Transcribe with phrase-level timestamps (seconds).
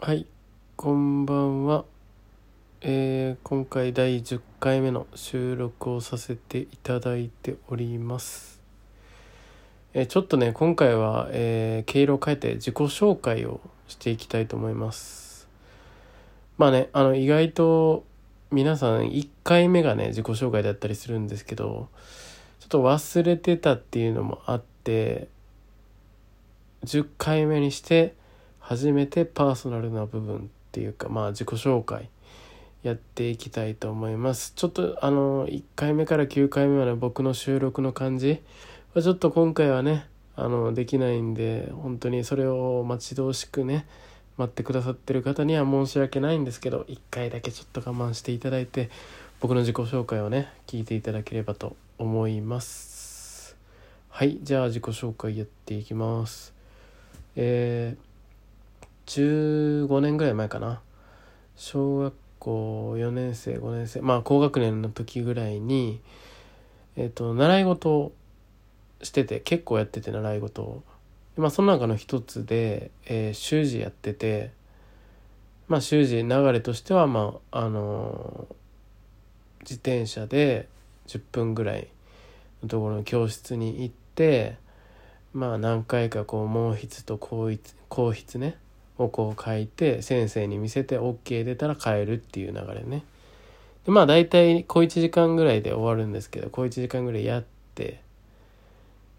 [0.00, 0.26] はい、
[0.76, 1.84] こんばんは。
[2.82, 8.60] えー今回第10回目の収録をさせていただいております。
[9.94, 15.48] えーちょっとね、今回は、えー毛色を変えて自己紹介をしていきたいと思います。
[16.58, 18.04] まあね、あの、意外と
[18.52, 21.88] 皆さん1回目がね、自己紹介だったりするんですけど、
[22.60, 25.26] ちょっと忘れてたっていうのもあって、
[26.84, 28.14] 10回目にして、
[28.68, 30.40] 初めてパーソナルな部分っ
[30.72, 32.10] ていうかまあ自己紹介
[32.82, 34.52] やっていきたいと思います。
[34.54, 38.42] ちょっとあの1回目から9回目まで僕の収録の感じ
[38.92, 40.04] はちょっと今回はね
[40.36, 43.86] あのできないんで本当にそれを待ち遠しくね
[44.36, 48.90] 待ってくださってる方には申し訳ないんですけど1回だけちょっと我慢していただいて
[49.40, 53.56] 僕の自己紹介をね聞いていただければと思います。
[54.10, 56.52] はいじゃあ自己紹介やっていきます。
[57.34, 58.07] えー
[59.08, 60.80] 15年ぐらい前かな。
[61.56, 64.00] 小学校4年生5年生。
[64.02, 66.00] まあ高学年の時ぐらいに
[66.96, 68.12] えっ、と習い事を
[69.02, 70.82] してて結構やってて習い事を。
[71.36, 74.50] まあその中の一つで、えー習字やってて
[75.68, 78.54] まあ習字流れとしてはまああのー
[79.60, 80.66] 自転車で
[81.08, 81.88] 10分ぐらい
[82.62, 84.56] のところの教室に行って
[85.34, 87.58] まあ何回かこう毛筆と硬筆
[87.90, 88.56] 硬筆ね
[88.98, 93.04] をこう書いて先生に見せて OK 出たら帰るっていう流れね。
[93.86, 98.02] でまあ大体小1時間ぐらいで終わるんですけど小1時間ぐらいやって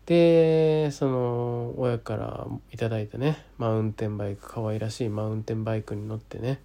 [0.06, 6.60] でその親からいただいたねマウンテンバイク可愛らしいマウンテンバイクに乗ってね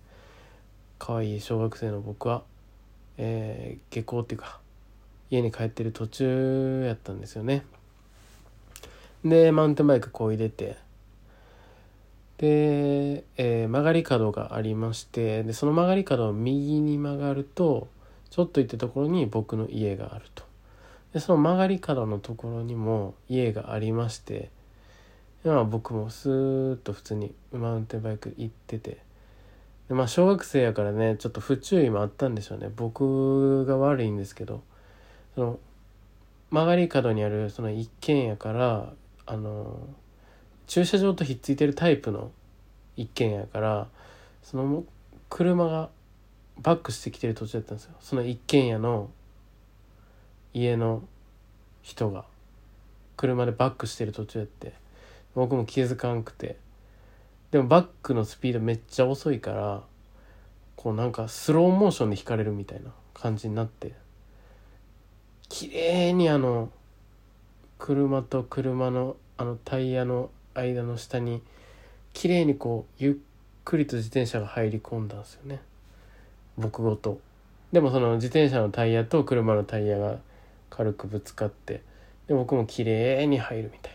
[0.98, 2.42] 可愛い小学生の僕は、
[3.18, 4.60] えー下校っていうか
[5.30, 7.64] 家に帰ってる途中やったんですよね。
[9.24, 10.76] でマウンテンバイクこう入れて
[12.38, 17.88] で、えー曲がり角がありましてでその曲がり角を右に曲がると
[18.30, 20.44] ちょっと行ったところに僕の家があると。
[21.12, 24.50] でその曲がり角のところにも家がありまして
[25.44, 28.98] でまあ僕もスーッと普通にマウンテンバイク行ってて。
[29.88, 32.70] でまあ小学生やからねちょっと不注意もあったんでしょうね。
[32.74, 34.62] 僕が悪いんですけど。
[35.34, 35.58] その
[36.50, 38.92] 曲がり角にあるその一軒家から
[39.26, 39.76] あの
[40.66, 42.30] 駐車場とひっついてるタイプの
[42.96, 43.88] 一軒家やから
[44.42, 44.84] その
[45.28, 45.90] 車が
[46.58, 47.94] バックしてきてる途中だったんですよ。
[48.00, 49.10] その一軒家の
[50.52, 51.02] 家の
[51.82, 52.24] 人が
[53.16, 54.72] 車でバックしてる途中やって。
[55.34, 56.56] 僕も気づかんくて。
[57.50, 59.82] でもバックのスピードめっちゃ遅いから
[60.76, 63.92] こうなんかスローモーションで引かれるみたいな感じになって。
[65.48, 66.70] 綺麗にあの
[67.78, 71.42] 車と車のあのタイヤの間の下に
[72.12, 73.14] 綺麗にこうゆっ
[73.64, 75.60] くりと自転車が入り込んだんですよね。
[76.56, 77.20] 僕ごと。
[77.72, 80.18] でもその自転車のタイヤと車のタイヤが
[80.70, 81.82] 軽くぶつかって
[82.28, 83.92] で僕も綺麗に入るみたい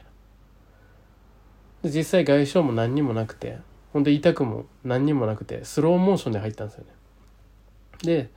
[1.83, 1.89] な。
[1.89, 3.57] で実際外傷も何にもなくて
[3.93, 6.91] ほんと痛くも何にもなくてスローモーションで入ったんですよね。
[8.03, 8.29] で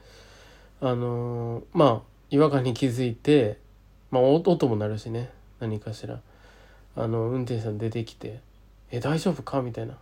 [0.80, 3.58] あのーまあ違和感に気づいて
[4.10, 5.30] まあ音も鳴るしね
[5.60, 6.20] 何かしら。
[6.96, 8.40] あの運転手さん出てきて
[8.90, 9.96] 「え大丈夫か?」みたいな。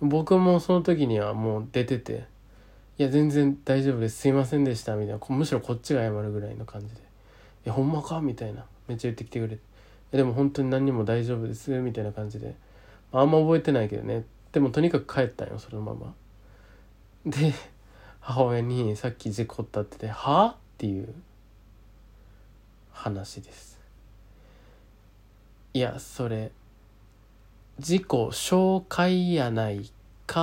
[0.00, 2.26] 僕もその時にはもう出てて
[2.98, 4.18] 「いや全然大丈夫です。
[4.18, 5.36] すいませんでした」みたいな。
[5.36, 7.00] むしろこっちが謝るぐらいの感じで
[7.66, 8.64] 「えほんまか?」みたいな。
[8.88, 9.62] めっちゃ言ってきてくれて
[10.12, 12.54] 「でも本当に何にも大丈夫です」みたいな感じで。
[13.12, 14.24] あんま覚えてないけどね。
[14.52, 16.14] でもとにかく帰ったんよそのまま。
[17.24, 17.52] で
[18.20, 20.44] 母親にさっき事故ったってて「は？
[20.44, 21.14] あ?」っていう
[22.92, 23.75] 話です。
[25.76, 26.52] いやそれ
[27.78, 29.92] 自己紹介やない
[30.26, 30.40] か